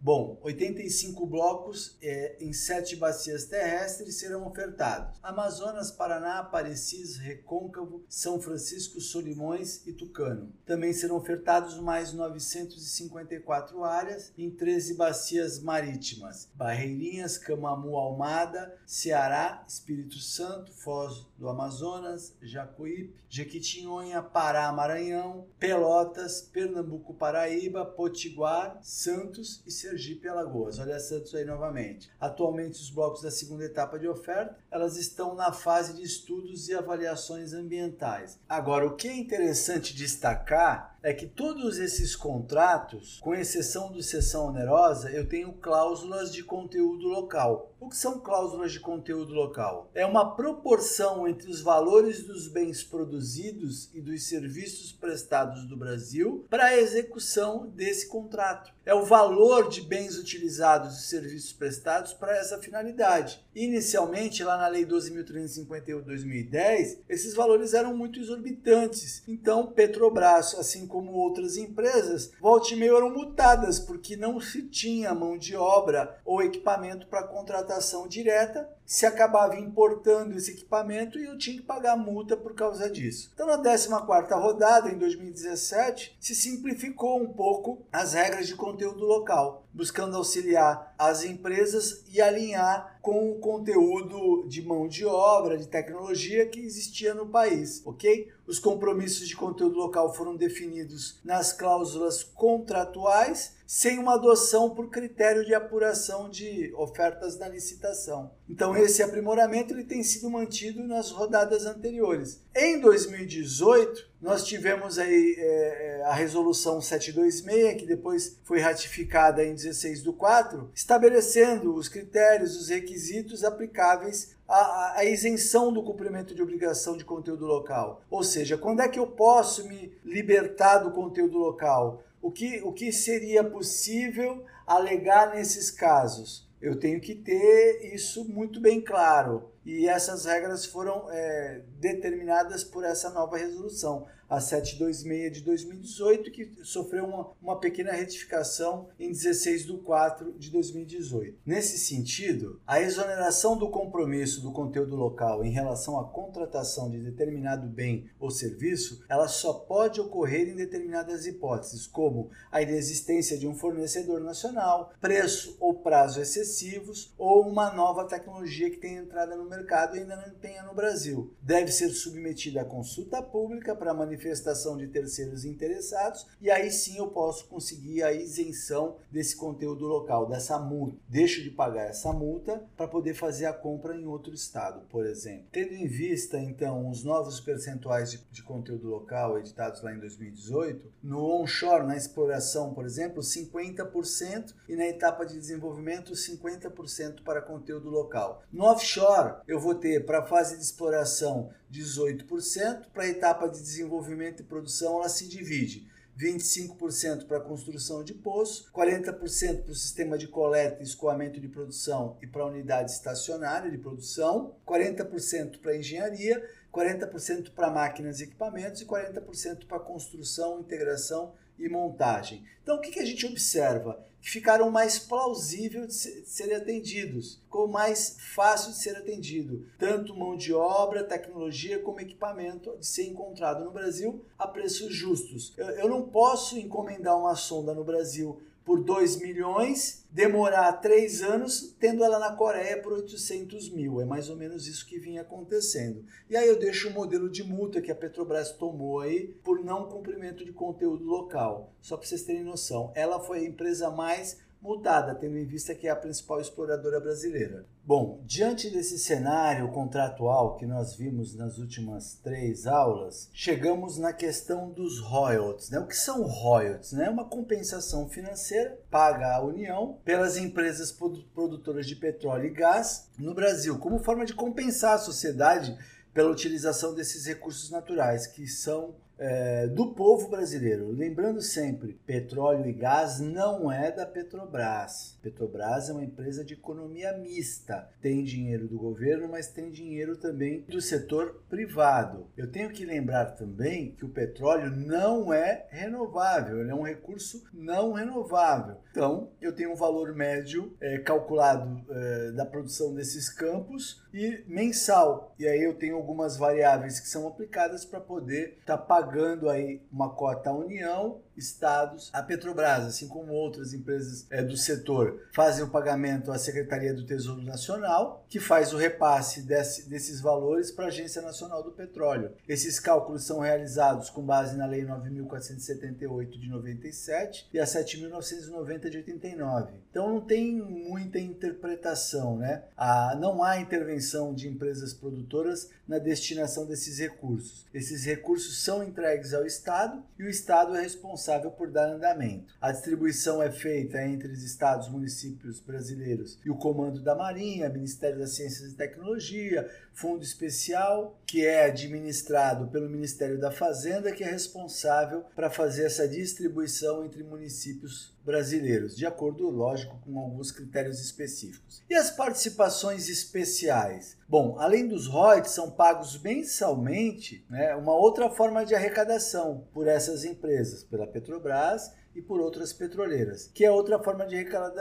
Bom, 0.00 0.38
85 0.42 1.26
blocos 1.26 1.96
é, 2.02 2.36
em 2.40 2.52
sete 2.52 2.96
bacias 2.96 3.46
terrestres 3.46 4.18
serão 4.18 4.46
ofertados: 4.46 5.18
Amazonas, 5.22 5.90
Paraná, 5.90 6.38
Aparecidos, 6.38 7.16
Recôncavo, 7.16 8.04
São 8.08 8.40
Francisco, 8.40 9.00
Solimões 9.00 9.86
e 9.86 9.92
Tucano. 9.92 10.52
Também 10.64 10.92
serão 10.92 11.16
ofertados 11.16 11.78
mais 11.78 12.12
954 12.12 13.84
áreas 13.84 14.32
em 14.36 14.50
13 14.50 14.94
bacias 14.94 15.58
marítimas: 15.60 16.48
Barreirinhas, 16.54 17.38
Camamu, 17.38 17.96
Almada, 17.96 18.76
Ceará, 18.84 19.64
Espírito 19.66 20.18
Santo, 20.18 20.72
Foz 20.72 21.26
do 21.38 21.48
Amazonas, 21.48 22.34
Jacuípe, 22.42 23.14
Jequitinhonha, 23.28 24.22
Pará, 24.22 24.72
Maranhão, 24.72 25.46
Pelotas, 25.58 26.40
Pernambuco, 26.40 27.14
Paraíba, 27.14 27.85
Potiguar, 27.86 28.78
Santos 28.82 29.62
e 29.66 29.70
Sergipe 29.70 30.28
Alagoas. 30.28 30.78
Olha 30.78 30.98
Santos 30.98 31.34
aí 31.34 31.44
novamente. 31.44 32.10
Atualmente 32.20 32.80
os 32.80 32.90
blocos 32.90 33.22
da 33.22 33.30
segunda 33.30 33.64
etapa 33.64 33.98
de 33.98 34.08
oferta, 34.08 34.56
elas 34.70 34.96
estão 34.96 35.34
na 35.34 35.52
fase 35.52 35.94
de 35.94 36.02
estudos 36.02 36.68
e 36.68 36.74
avaliações 36.74 37.52
ambientais. 37.52 38.38
Agora, 38.48 38.86
o 38.86 38.96
que 38.96 39.08
é 39.08 39.16
interessante 39.16 39.94
destacar 39.94 40.95
é 41.06 41.14
que 41.14 41.24
todos 41.24 41.78
esses 41.78 42.16
contratos, 42.16 43.20
com 43.20 43.32
exceção 43.32 43.92
do 43.92 44.02
sessão 44.02 44.48
onerosa, 44.48 45.08
eu 45.12 45.24
tenho 45.24 45.52
cláusulas 45.52 46.32
de 46.32 46.42
conteúdo 46.42 47.06
local. 47.06 47.72
O 47.78 47.88
que 47.88 47.96
são 47.96 48.18
cláusulas 48.18 48.72
de 48.72 48.80
conteúdo 48.80 49.32
local? 49.32 49.88
É 49.94 50.04
uma 50.04 50.34
proporção 50.34 51.28
entre 51.28 51.48
os 51.48 51.60
valores 51.60 52.24
dos 52.24 52.48
bens 52.48 52.82
produzidos 52.82 53.88
e 53.94 54.00
dos 54.00 54.24
serviços 54.24 54.90
prestados 54.90 55.64
do 55.68 55.76
Brasil 55.76 56.44
para 56.50 56.64
a 56.64 56.76
execução 56.76 57.68
desse 57.68 58.08
contrato. 58.08 58.74
É 58.84 58.92
o 58.92 59.04
valor 59.04 59.68
de 59.68 59.82
bens 59.82 60.18
utilizados 60.18 60.98
e 60.98 61.06
serviços 61.06 61.52
prestados 61.52 62.12
para 62.12 62.36
essa 62.36 62.58
finalidade. 62.58 63.46
Inicialmente, 63.54 64.42
lá 64.42 64.56
na 64.56 64.66
Lei 64.68 64.84
12.351-2010, 64.86 66.98
esses 67.08 67.32
valores 67.34 67.74
eram 67.74 67.96
muito 67.96 68.18
exorbitantes. 68.18 69.22
Então, 69.28 69.66
Petrobras, 69.66 70.54
assim 70.54 70.86
como 70.86 70.95
outras 71.12 71.56
empresas, 71.56 72.32
volta 72.40 72.72
e 72.72 72.76
meio 72.76 72.96
eram 72.96 73.10
multadas 73.10 73.78
porque 73.78 74.16
não 74.16 74.40
se 74.40 74.62
tinha 74.62 75.14
mão 75.14 75.36
de 75.36 75.56
obra 75.56 76.18
ou 76.24 76.42
equipamento 76.42 77.06
para 77.06 77.26
contratação 77.26 78.06
direta 78.06 78.68
se 78.86 79.04
acabava 79.04 79.58
importando 79.58 80.36
esse 80.36 80.52
equipamento 80.52 81.18
e 81.18 81.24
eu 81.24 81.36
tinha 81.36 81.56
que 81.56 81.62
pagar 81.62 81.96
multa 81.96 82.36
por 82.36 82.54
causa 82.54 82.88
disso. 82.88 83.30
Então, 83.34 83.46
na 83.46 83.58
14ª 83.58 84.40
rodada, 84.40 84.88
em 84.88 84.96
2017, 84.96 86.16
se 86.20 86.34
simplificou 86.34 87.20
um 87.20 87.26
pouco 87.26 87.82
as 87.92 88.12
regras 88.12 88.46
de 88.46 88.54
conteúdo 88.54 89.04
local, 89.04 89.66
buscando 89.74 90.16
auxiliar 90.16 90.94
as 90.96 91.24
empresas 91.24 92.04
e 92.08 92.22
alinhar 92.22 92.98
com 93.02 93.30
o 93.30 93.38
conteúdo 93.38 94.46
de 94.48 94.62
mão 94.62 94.86
de 94.86 95.04
obra, 95.04 95.58
de 95.58 95.66
tecnologia 95.66 96.46
que 96.46 96.60
existia 96.60 97.12
no 97.12 97.26
país, 97.26 97.82
ok? 97.84 98.28
Os 98.46 98.58
compromissos 98.58 99.26
de 99.26 99.36
conteúdo 99.36 99.76
local 99.76 100.14
foram 100.14 100.36
definidos 100.36 101.18
nas 101.24 101.52
cláusulas 101.52 102.22
contratuais, 102.22 103.55
sem 103.66 103.98
uma 103.98 104.14
adoção 104.14 104.70
por 104.70 104.88
critério 104.88 105.44
de 105.44 105.54
apuração 105.54 106.30
de 106.30 106.72
ofertas 106.76 107.36
na 107.36 107.48
licitação. 107.48 108.30
Então 108.48 108.76
esse 108.76 109.02
aprimoramento 109.02 109.74
ele 109.74 109.84
tem 109.84 110.02
sido 110.02 110.30
mantido 110.30 110.84
nas 110.84 111.10
rodadas 111.10 111.66
anteriores. 111.66 112.40
Em 112.54 112.80
2018 112.80 114.08
nós 114.22 114.44
tivemos 114.44 114.98
aí 114.98 115.34
é, 115.38 116.02
a 116.04 116.14
resolução 116.14 116.80
726 116.80 117.80
que 117.80 117.86
depois 117.86 118.38
foi 118.44 118.60
ratificada 118.60 119.44
em 119.44 119.54
16 119.54 120.02
do 120.02 120.12
4, 120.12 120.70
estabelecendo 120.74 121.74
os 121.74 121.88
critérios, 121.88 122.56
os 122.56 122.68
requisitos 122.68 123.44
aplicáveis 123.44 124.36
a, 124.48 125.04
isenção 125.04 125.72
do 125.72 125.82
cumprimento 125.82 126.34
de 126.34 126.42
obrigação 126.42 126.96
de 126.96 127.04
conteúdo 127.04 127.44
local. 127.46 128.02
Ou 128.10 128.22
seja, 128.22 128.56
quando 128.56 128.80
é 128.80 128.88
que 128.88 128.98
eu 128.98 129.06
posso 129.06 129.66
me 129.66 129.92
libertar 130.04 130.78
do 130.78 130.92
conteúdo 130.92 131.38
local? 131.38 132.02
O 132.26 132.32
que, 132.32 132.60
o 132.64 132.72
que 132.72 132.90
seria 132.90 133.44
possível 133.44 134.44
alegar 134.66 135.32
nesses 135.32 135.70
casos? 135.70 136.44
Eu 136.60 136.74
tenho 136.74 137.00
que 137.00 137.14
ter 137.14 137.94
isso 137.94 138.24
muito 138.24 138.60
bem 138.60 138.80
claro. 138.80 139.52
E 139.66 139.88
essas 139.88 140.24
regras 140.26 140.64
foram 140.64 141.10
é, 141.10 141.60
determinadas 141.80 142.62
por 142.62 142.84
essa 142.84 143.10
nova 143.10 143.36
resolução 143.36 144.06
a 144.28 144.40
726 144.40 145.32
de 145.32 145.40
2018, 145.42 146.30
que 146.30 146.52
sofreu 146.64 147.04
uma, 147.04 147.30
uma 147.40 147.60
pequena 147.60 147.92
retificação 147.92 148.88
em 148.98 149.10
16 149.10 149.66
de 149.66 149.76
4 149.78 150.32
de 150.38 150.50
2018. 150.50 151.38
Nesse 151.46 151.78
sentido, 151.78 152.60
a 152.66 152.80
exoneração 152.80 153.56
do 153.56 153.70
compromisso 153.70 154.40
do 154.40 154.52
conteúdo 154.52 154.96
local 154.96 155.44
em 155.44 155.50
relação 155.50 155.98
à 155.98 156.04
contratação 156.04 156.90
de 156.90 156.98
determinado 156.98 157.68
bem 157.68 158.10
ou 158.18 158.30
serviço, 158.30 159.04
ela 159.08 159.28
só 159.28 159.52
pode 159.52 160.00
ocorrer 160.00 160.48
em 160.48 160.56
determinadas 160.56 161.26
hipóteses, 161.26 161.86
como 161.86 162.30
a 162.50 162.62
inexistência 162.62 163.38
de 163.38 163.46
um 163.46 163.54
fornecedor 163.54 164.20
nacional, 164.20 164.92
preço 165.00 165.56
ou 165.60 165.74
prazo 165.74 166.20
excessivos 166.20 167.14
ou 167.16 167.48
uma 167.48 167.72
nova 167.72 168.04
tecnologia 168.04 168.70
que 168.70 168.78
tenha 168.78 169.00
entrada 169.00 169.36
no 169.36 169.44
mercado 169.44 169.55
e 169.96 170.00
ainda 170.00 170.16
não 170.16 170.30
tenha 170.34 170.62
no 170.62 170.74
Brasil. 170.74 171.34
Deve 171.40 171.70
ser 171.72 171.88
submetida 171.90 172.62
à 172.62 172.64
consulta 172.64 173.22
pública 173.22 173.74
para 173.74 173.94
manifestação 173.94 174.76
de 174.76 174.86
terceiros 174.88 175.44
interessados 175.44 176.26
e 176.40 176.50
aí 176.50 176.70
sim 176.70 176.98
eu 176.98 177.08
posso 177.08 177.46
conseguir 177.46 178.02
a 178.02 178.12
isenção 178.12 178.96
desse 179.10 179.36
conteúdo 179.36 179.86
local, 179.86 180.26
dessa 180.26 180.58
multa. 180.58 180.96
Deixo 181.08 181.42
de 181.42 181.50
pagar 181.50 181.84
essa 181.84 182.12
multa 182.12 182.62
para 182.76 182.88
poder 182.88 183.14
fazer 183.14 183.46
a 183.46 183.52
compra 183.52 183.96
em 183.96 184.06
outro 184.06 184.34
estado, 184.34 184.80
por 184.88 185.06
exemplo. 185.06 185.46
Tendo 185.52 185.74
em 185.74 185.86
vista 185.86 186.38
então 186.38 186.88
os 186.88 187.04
novos 187.04 187.40
percentuais 187.40 188.10
de, 188.10 188.20
de 188.30 188.42
conteúdo 188.42 188.88
local 188.88 189.38
editados 189.38 189.82
lá 189.82 189.92
em 189.92 189.98
2018, 189.98 190.92
no 191.02 191.40
onshore, 191.40 191.86
na 191.86 191.96
exploração, 191.96 192.74
por 192.74 192.84
exemplo, 192.84 193.22
50% 193.22 194.54
e 194.68 194.76
na 194.76 194.86
etapa 194.86 195.24
de 195.24 195.38
desenvolvimento 195.38 196.12
50% 196.12 197.22
para 197.22 197.42
conteúdo 197.42 197.88
local. 197.88 198.42
No 198.52 198.64
offshore, 198.64 199.36
eu 199.46 199.60
vou 199.60 199.74
ter 199.74 200.04
para 200.04 200.20
a 200.20 200.26
fase 200.26 200.56
de 200.56 200.62
exploração 200.62 201.50
18%, 201.72 202.86
para 202.92 203.04
a 203.04 203.08
etapa 203.08 203.48
de 203.48 203.60
desenvolvimento 203.60 204.40
e 204.40 204.44
produção 204.44 204.98
ela 204.98 205.08
se 205.08 205.28
divide 205.28 205.88
25% 206.18 207.26
para 207.26 207.36
a 207.36 207.42
construção 207.42 208.02
de 208.02 208.14
poço, 208.14 208.70
40% 208.72 209.62
para 209.62 209.72
o 209.72 209.74
sistema 209.74 210.16
de 210.16 210.26
coleta 210.26 210.80
e 210.80 210.84
escoamento 210.84 211.38
de 211.38 211.48
produção 211.48 212.16
e 212.22 212.26
para 212.26 212.42
a 212.42 212.46
unidade 212.46 212.90
estacionária 212.90 213.70
de 213.70 213.76
produção, 213.76 214.56
40% 214.66 215.60
para 215.60 215.76
engenharia, 215.76 216.42
40% 216.72 217.52
para 217.52 217.70
máquinas 217.70 218.20
e 218.20 218.24
equipamentos 218.24 218.80
e 218.80 218.86
40% 218.86 219.66
para 219.66 219.78
construção, 219.78 220.60
integração 220.60 221.34
e 221.58 221.68
montagem. 221.68 222.44
Então, 222.62 222.76
o 222.76 222.80
que, 222.80 222.90
que 222.90 223.00
a 223.00 223.04
gente 223.04 223.26
observa? 223.26 224.02
Que 224.26 224.32
ficaram 224.32 224.72
mais 224.72 224.98
plausíveis 224.98 226.02
de 226.02 226.28
serem 226.28 226.56
atendidos, 226.56 227.36
ficou 227.44 227.68
mais 227.68 228.16
fácil 228.34 228.72
de 228.72 228.78
ser 228.78 228.96
atendido, 228.96 229.64
tanto 229.78 230.16
mão 230.16 230.36
de 230.36 230.52
obra, 230.52 231.04
tecnologia 231.04 231.78
como 231.78 232.00
equipamento 232.00 232.76
de 232.76 232.84
ser 232.84 233.06
encontrado 233.06 233.64
no 233.64 233.70
Brasil 233.70 234.24
a 234.36 234.48
preços 234.48 234.92
justos. 234.92 235.54
Eu, 235.56 235.68
eu 235.68 235.88
não 235.88 236.02
posso 236.02 236.58
encomendar 236.58 237.16
uma 237.16 237.36
sonda 237.36 237.72
no 237.72 237.84
Brasil 237.84 238.42
por 238.66 238.82
2 238.82 239.20
milhões, 239.20 240.04
demorar 240.10 240.72
três 240.72 241.22
anos, 241.22 241.76
tendo 241.78 242.02
ela 242.02 242.18
na 242.18 242.32
Coreia 242.34 242.82
por 242.82 242.92
800 242.94 243.70
mil. 243.70 244.00
É 244.00 244.04
mais 244.04 244.28
ou 244.28 244.34
menos 244.34 244.66
isso 244.66 244.84
que 244.84 244.98
vinha 244.98 245.22
acontecendo. 245.22 246.04
E 246.28 246.36
aí 246.36 246.48
eu 246.48 246.58
deixo 246.58 246.88
o 246.88 246.92
modelo 246.92 247.30
de 247.30 247.44
multa 247.44 247.80
que 247.80 247.92
a 247.92 247.94
Petrobras 247.94 248.50
tomou 248.50 248.98
aí 248.98 249.28
por 249.44 249.64
não 249.64 249.88
cumprimento 249.88 250.44
de 250.44 250.52
conteúdo 250.52 251.04
local. 251.04 251.72
Só 251.80 251.96
para 251.96 252.08
vocês 252.08 252.24
terem 252.24 252.42
noção. 252.42 252.90
Ela 252.96 253.20
foi 253.20 253.38
a 253.38 253.44
empresa 253.44 253.88
mais 253.88 254.44
multada, 254.66 255.14
tendo 255.14 255.38
em 255.38 255.46
vista 255.46 255.74
que 255.74 255.86
é 255.86 255.90
a 255.90 255.96
principal 255.96 256.40
exploradora 256.40 257.00
brasileira. 257.00 257.64
Bom, 257.84 258.20
diante 258.24 258.68
desse 258.68 258.98
cenário 258.98 259.70
contratual 259.70 260.56
que 260.56 260.66
nós 260.66 260.96
vimos 260.96 261.36
nas 261.36 261.56
últimas 261.56 262.14
três 262.22 262.66
aulas, 262.66 263.30
chegamos 263.32 263.96
na 263.96 264.12
questão 264.12 264.70
dos 264.70 265.00
royalties. 265.00 265.70
Né? 265.70 265.78
O 265.78 265.86
que 265.86 265.96
são 265.96 266.22
royalties? 266.22 266.92
É 266.92 266.96
né? 266.96 267.10
uma 267.10 267.24
compensação 267.24 268.08
financeira 268.08 268.76
paga 268.90 269.36
à 269.36 269.40
União 269.40 270.00
pelas 270.04 270.36
empresas 270.36 270.90
produtoras 270.90 271.86
de 271.86 271.94
petróleo 271.94 272.46
e 272.46 272.50
gás 272.50 273.08
no 273.16 273.34
Brasil, 273.34 273.78
como 273.78 274.02
forma 274.02 274.26
de 274.26 274.34
compensar 274.34 274.94
a 274.94 274.98
sociedade 274.98 275.78
pela 276.12 276.30
utilização 276.30 276.94
desses 276.94 277.26
recursos 277.26 277.70
naturais, 277.70 278.26
que 278.26 278.46
são 278.48 278.96
é, 279.18 279.66
do 279.66 279.94
povo 279.94 280.28
brasileiro. 280.28 280.90
Lembrando 280.90 281.40
sempre, 281.40 281.98
petróleo 282.06 282.66
e 282.66 282.72
gás 282.72 283.20
não 283.20 283.70
é 283.70 283.90
da 283.90 284.06
Petrobras. 284.06 285.18
Petrobras 285.22 285.88
é 285.88 285.92
uma 285.92 286.04
empresa 286.04 286.44
de 286.44 286.54
economia 286.54 287.16
mista. 287.16 287.88
Tem 288.00 288.22
dinheiro 288.22 288.68
do 288.68 288.78
governo, 288.78 289.28
mas 289.28 289.48
tem 289.48 289.70
dinheiro 289.70 290.16
também 290.16 290.60
do 290.62 290.80
setor 290.80 291.42
privado. 291.48 292.26
Eu 292.36 292.50
tenho 292.50 292.70
que 292.70 292.84
lembrar 292.84 293.32
também 293.32 293.92
que 293.92 294.04
o 294.04 294.10
petróleo 294.10 294.70
não 294.70 295.32
é 295.32 295.66
renovável, 295.70 296.60
ele 296.60 296.70
é 296.70 296.74
um 296.74 296.82
recurso 296.82 297.42
não 297.52 297.92
renovável. 297.92 298.76
Então, 298.90 299.30
eu 299.40 299.54
tenho 299.54 299.72
um 299.72 299.76
valor 299.76 300.14
médio 300.14 300.74
é, 300.80 300.98
calculado 300.98 301.84
é, 301.90 302.32
da 302.32 302.46
produção 302.46 302.94
desses 302.94 303.28
campos 303.28 304.02
e 304.12 304.42
mensal. 304.46 305.34
E 305.38 305.46
aí 305.46 305.62
eu 305.62 305.74
tenho 305.74 305.96
algumas 305.96 306.36
variáveis 306.36 306.98
que 306.98 307.08
são 307.08 307.26
aplicadas 307.28 307.84
para 307.84 308.00
poder 308.00 308.56
estar 308.60 308.78
tá 308.78 308.82
pagando 308.82 309.05
aí 309.48 309.82
uma 309.92 310.10
cota 310.10 310.50
à 310.50 310.52
União 310.52 311.20
estados, 311.36 312.10
a 312.12 312.22
Petrobras, 312.22 312.84
assim 312.84 313.08
como 313.08 313.32
outras 313.32 313.72
empresas 313.72 314.26
é, 314.30 314.42
do 314.42 314.56
setor, 314.56 315.20
fazem 315.32 315.64
o 315.64 315.68
pagamento 315.68 316.32
à 316.32 316.38
Secretaria 316.38 316.94
do 316.94 317.04
Tesouro 317.04 317.42
Nacional, 317.42 318.24
que 318.28 318.40
faz 318.40 318.72
o 318.72 318.76
repasse 318.76 319.42
desse, 319.42 319.88
desses 319.88 320.20
valores 320.20 320.70
para 320.70 320.86
a 320.86 320.88
Agência 320.88 321.20
Nacional 321.20 321.62
do 321.62 321.70
Petróleo. 321.70 322.32
Esses 322.48 322.80
cálculos 322.80 323.24
são 323.24 323.40
realizados 323.40 324.10
com 324.10 324.22
base 324.22 324.56
na 324.56 324.66
Lei 324.66 324.84
9.478 324.84 326.38
de 326.38 326.48
97 326.48 327.48
e 327.52 327.58
a 327.58 327.64
7.990 327.64 328.88
de 328.88 328.96
89. 328.98 329.72
Então 329.90 330.14
não 330.14 330.20
tem 330.20 330.54
muita 330.54 331.18
interpretação, 331.18 332.36
né? 332.36 332.64
Ah, 332.76 333.16
não 333.20 333.42
há 333.42 333.58
intervenção 333.58 334.34
de 334.34 334.48
empresas 334.48 334.92
produtoras 334.92 335.70
na 335.86 335.98
destinação 335.98 336.66
desses 336.66 336.98
recursos. 336.98 337.66
Esses 337.72 338.04
recursos 338.04 338.62
são 338.62 338.82
entregues 338.82 339.32
ao 339.32 339.46
Estado 339.46 340.02
e 340.18 340.24
o 340.24 340.28
Estado 340.28 340.76
é 340.76 340.82
responsável 340.82 341.25
responsável 341.26 341.50
por 341.50 341.70
dar 341.70 341.88
andamento. 341.88 342.54
A 342.60 342.70
distribuição 342.70 343.42
é 343.42 343.50
feita 343.50 344.02
entre 344.02 344.28
os 344.28 344.42
estados, 344.42 344.88
municípios 344.88 345.60
brasileiros 345.60 346.38
e 346.44 346.50
o 346.50 346.56
Comando 346.56 347.00
da 347.00 347.14
Marinha, 347.14 347.68
Ministério 347.68 348.18
das 348.18 348.30
Ciências 348.30 348.72
e 348.72 348.76
Tecnologia, 348.76 349.68
Fundo 349.92 350.22
Especial, 350.22 351.18
que 351.26 351.44
é 351.44 351.64
administrado 351.64 352.68
pelo 352.68 352.88
Ministério 352.88 353.38
da 353.38 353.50
Fazenda, 353.50 354.12
que 354.12 354.22
é 354.22 354.30
responsável 354.30 355.24
para 355.34 355.50
fazer 355.50 355.84
essa 355.86 356.06
distribuição 356.06 357.04
entre 357.04 357.22
municípios 357.22 358.15
brasileiros, 358.26 358.96
de 358.96 359.06
acordo, 359.06 359.48
lógico, 359.48 359.96
com 360.04 360.18
alguns 360.18 360.50
critérios 360.50 361.00
específicos. 361.00 361.84
E 361.88 361.94
as 361.94 362.10
participações 362.10 363.08
especiais? 363.08 364.18
Bom, 364.28 364.56
além 364.58 364.88
dos 364.88 365.06
royalties, 365.06 365.52
são 365.52 365.70
pagos 365.70 366.20
mensalmente 366.20 367.46
né, 367.48 367.76
uma 367.76 367.94
outra 367.94 368.28
forma 368.28 368.66
de 368.66 368.74
arrecadação 368.74 369.68
por 369.72 369.86
essas 369.86 370.24
empresas, 370.24 370.82
pela 370.82 371.06
Petrobras 371.06 371.92
e 372.16 372.22
por 372.22 372.40
outras 372.40 372.72
petroleiras, 372.72 373.50
que 373.54 373.64
é 373.64 373.70
outra 373.70 374.02
forma 374.02 374.26
de 374.26 374.36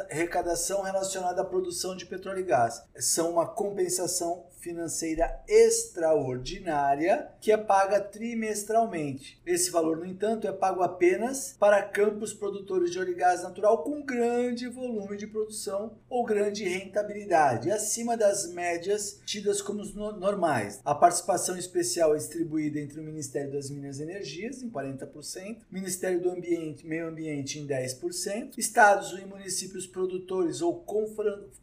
arrecadação 0.09 0.81
relacionada 0.81 1.41
à 1.41 1.45
produção 1.45 1.95
de 1.95 2.05
petróleo 2.05 2.39
e 2.39 2.43
gás. 2.43 2.81
São 2.97 3.31
uma 3.31 3.45
compensação 3.45 4.45
financeira 4.65 5.43
extraordinária 5.47 7.29
que 7.39 7.51
é 7.51 7.57
paga 7.57 8.01
trimestralmente. 8.01 9.39
Esse 9.45 9.69
valor, 9.69 9.97
no 9.97 10.05
entanto, 10.07 10.47
é 10.47 10.51
pago 10.51 10.81
apenas 10.81 11.55
para 11.59 11.83
campos 11.83 12.33
produtores 12.33 12.89
de 12.89 12.97
óleo 12.97 13.11
e 13.11 13.15
gás 13.15 13.43
natural 13.43 13.83
com 13.83 14.01
grande 14.01 14.67
volume 14.67 15.17
de 15.17 15.27
produção 15.27 15.91
ou 16.09 16.25
grande 16.25 16.63
rentabilidade, 16.63 17.69
acima 17.69 18.17
das 18.17 18.51
médias 18.51 19.19
tidas 19.23 19.61
como 19.61 19.85
normais. 19.85 20.81
A 20.83 20.95
participação 20.95 21.55
especial 21.55 22.15
é 22.15 22.17
distribuída 22.17 22.79
entre 22.79 22.99
o 22.99 23.03
Ministério 23.03 23.51
das 23.51 23.69
Minas 23.69 23.99
e 23.99 24.03
Energias 24.03 24.63
em 24.63 24.69
40%, 24.69 25.57
Ministério 25.69 26.19
do 26.19 26.31
Ambiente, 26.31 26.87
Meio 26.87 27.07
Ambiente 27.07 27.59
em 27.59 27.67
10%, 27.67 28.57
estados 28.57 29.11
e 29.11 29.25
municípios 29.25 29.85
produtores 29.85 30.61
ou 30.61 30.83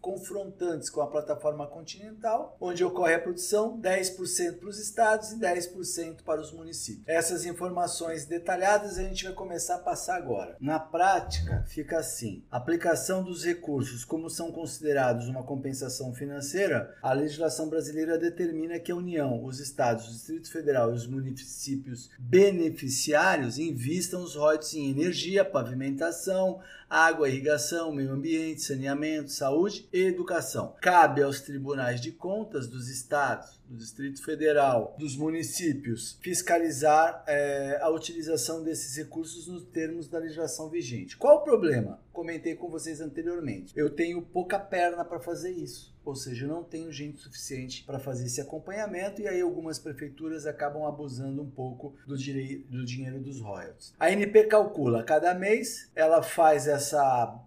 confrontantes 0.01 0.89
com 0.89 1.01
a 1.01 1.07
plataforma 1.09 1.67
continental, 1.67 2.57
onde 2.61 2.85
ocorre 2.93 3.15
a 3.15 3.19
produção, 3.19 3.81
10% 3.81 4.59
para 4.59 4.69
os 4.69 4.79
estados 4.79 5.33
e 5.33 5.39
10% 5.39 6.23
para 6.23 6.41
os 6.41 6.53
municípios. 6.53 7.07
Essas 7.09 7.45
informações 7.45 8.27
detalhadas 8.27 8.99
a 8.99 9.03
gente 9.03 9.25
vai 9.25 9.33
começar 9.33 9.77
a 9.77 9.81
passar 9.81 10.17
agora. 10.17 10.57
Na 10.61 10.79
prática, 10.79 11.65
fica 11.67 11.99
assim: 11.99 12.45
aplicação 12.51 13.25
dos 13.25 13.45
recursos, 13.45 14.05
como 14.05 14.29
são 14.31 14.53
considerados 14.53 15.29
uma 15.29 15.43
compensação 15.43 16.15
financeira, 16.15 16.95
a 17.03 17.13
legislação 17.13 17.69
brasileira 17.69 18.19
determina 18.19 18.79
que 18.79 18.93
a 18.93 18.97
União, 18.97 19.45
os 19.45 19.59
estados, 19.59 20.07
o 20.07 20.13
Distrito 20.13 20.51
Federal 20.51 20.91
e 20.91 20.95
os 20.95 21.07
municípios 21.07 22.11
beneficiários 22.19 23.59
invistam 23.59 24.23
os 24.23 24.37
royalties 24.37 24.75
em 24.75 24.91
energia, 24.91 25.45
pavimentação, 25.45 26.61
água, 26.93 27.27
irrigação, 27.27 27.91
meio 27.91 28.13
ambiente, 28.13 28.61
saneamento, 28.61 29.33
saúde 29.33 29.89
e 29.91 30.03
educação. 30.03 30.77
Cabe 30.79 31.23
aos 31.23 31.41
tribunais 31.41 32.03
de 32.03 32.13
contas 32.13 32.67
dos 32.67 32.91
estados, 32.91 33.59
do 33.67 33.79
Distrito 33.79 34.23
Federal, 34.23 34.95
dos 34.99 35.17
municípios, 35.17 36.19
fiscalizar 36.21 37.25
é, 37.27 37.79
a 37.81 37.89
utilização 37.89 38.63
desses 38.63 38.95
recursos 38.95 39.49
nos 39.49 39.65
termos 39.65 40.07
da 40.07 40.19
legislação 40.19 40.69
vigente. 40.69 41.17
Qual 41.17 41.39
o 41.39 41.43
problema? 41.43 41.99
Comentei 42.13 42.55
com 42.55 42.69
vocês 42.69 43.01
anteriormente. 43.01 43.73
Eu 43.75 43.89
tenho 43.89 44.21
pouca 44.21 44.59
perna 44.59 45.03
para 45.03 45.19
fazer 45.19 45.51
isso. 45.51 45.92
Ou 46.05 46.15
seja, 46.15 46.47
não 46.47 46.65
tenho 46.65 46.91
gente 46.93 47.21
suficiente 47.21 47.85
para 47.85 47.99
fazer 47.99 48.27
esse 48.27 48.41
acompanhamento 48.41 49.21
e 49.21 49.29
aí 49.29 49.41
algumas 49.41 49.79
prefeituras 49.79 50.47
acabam 50.47 50.85
abusando 50.85 51.43
um 51.43 51.51
pouco 51.51 51.95
do, 52.07 52.15
do 52.15 52.85
dinheiro 52.85 53.21
dos 53.21 53.41
royalties. 53.41 53.95
A 53.99 54.11
NP 54.11 54.45
calcula 54.45 55.05
cada 55.05 55.35
mês, 55.35 55.91
ela 55.95 56.23
faz 56.23 56.67
essa 56.67 57.41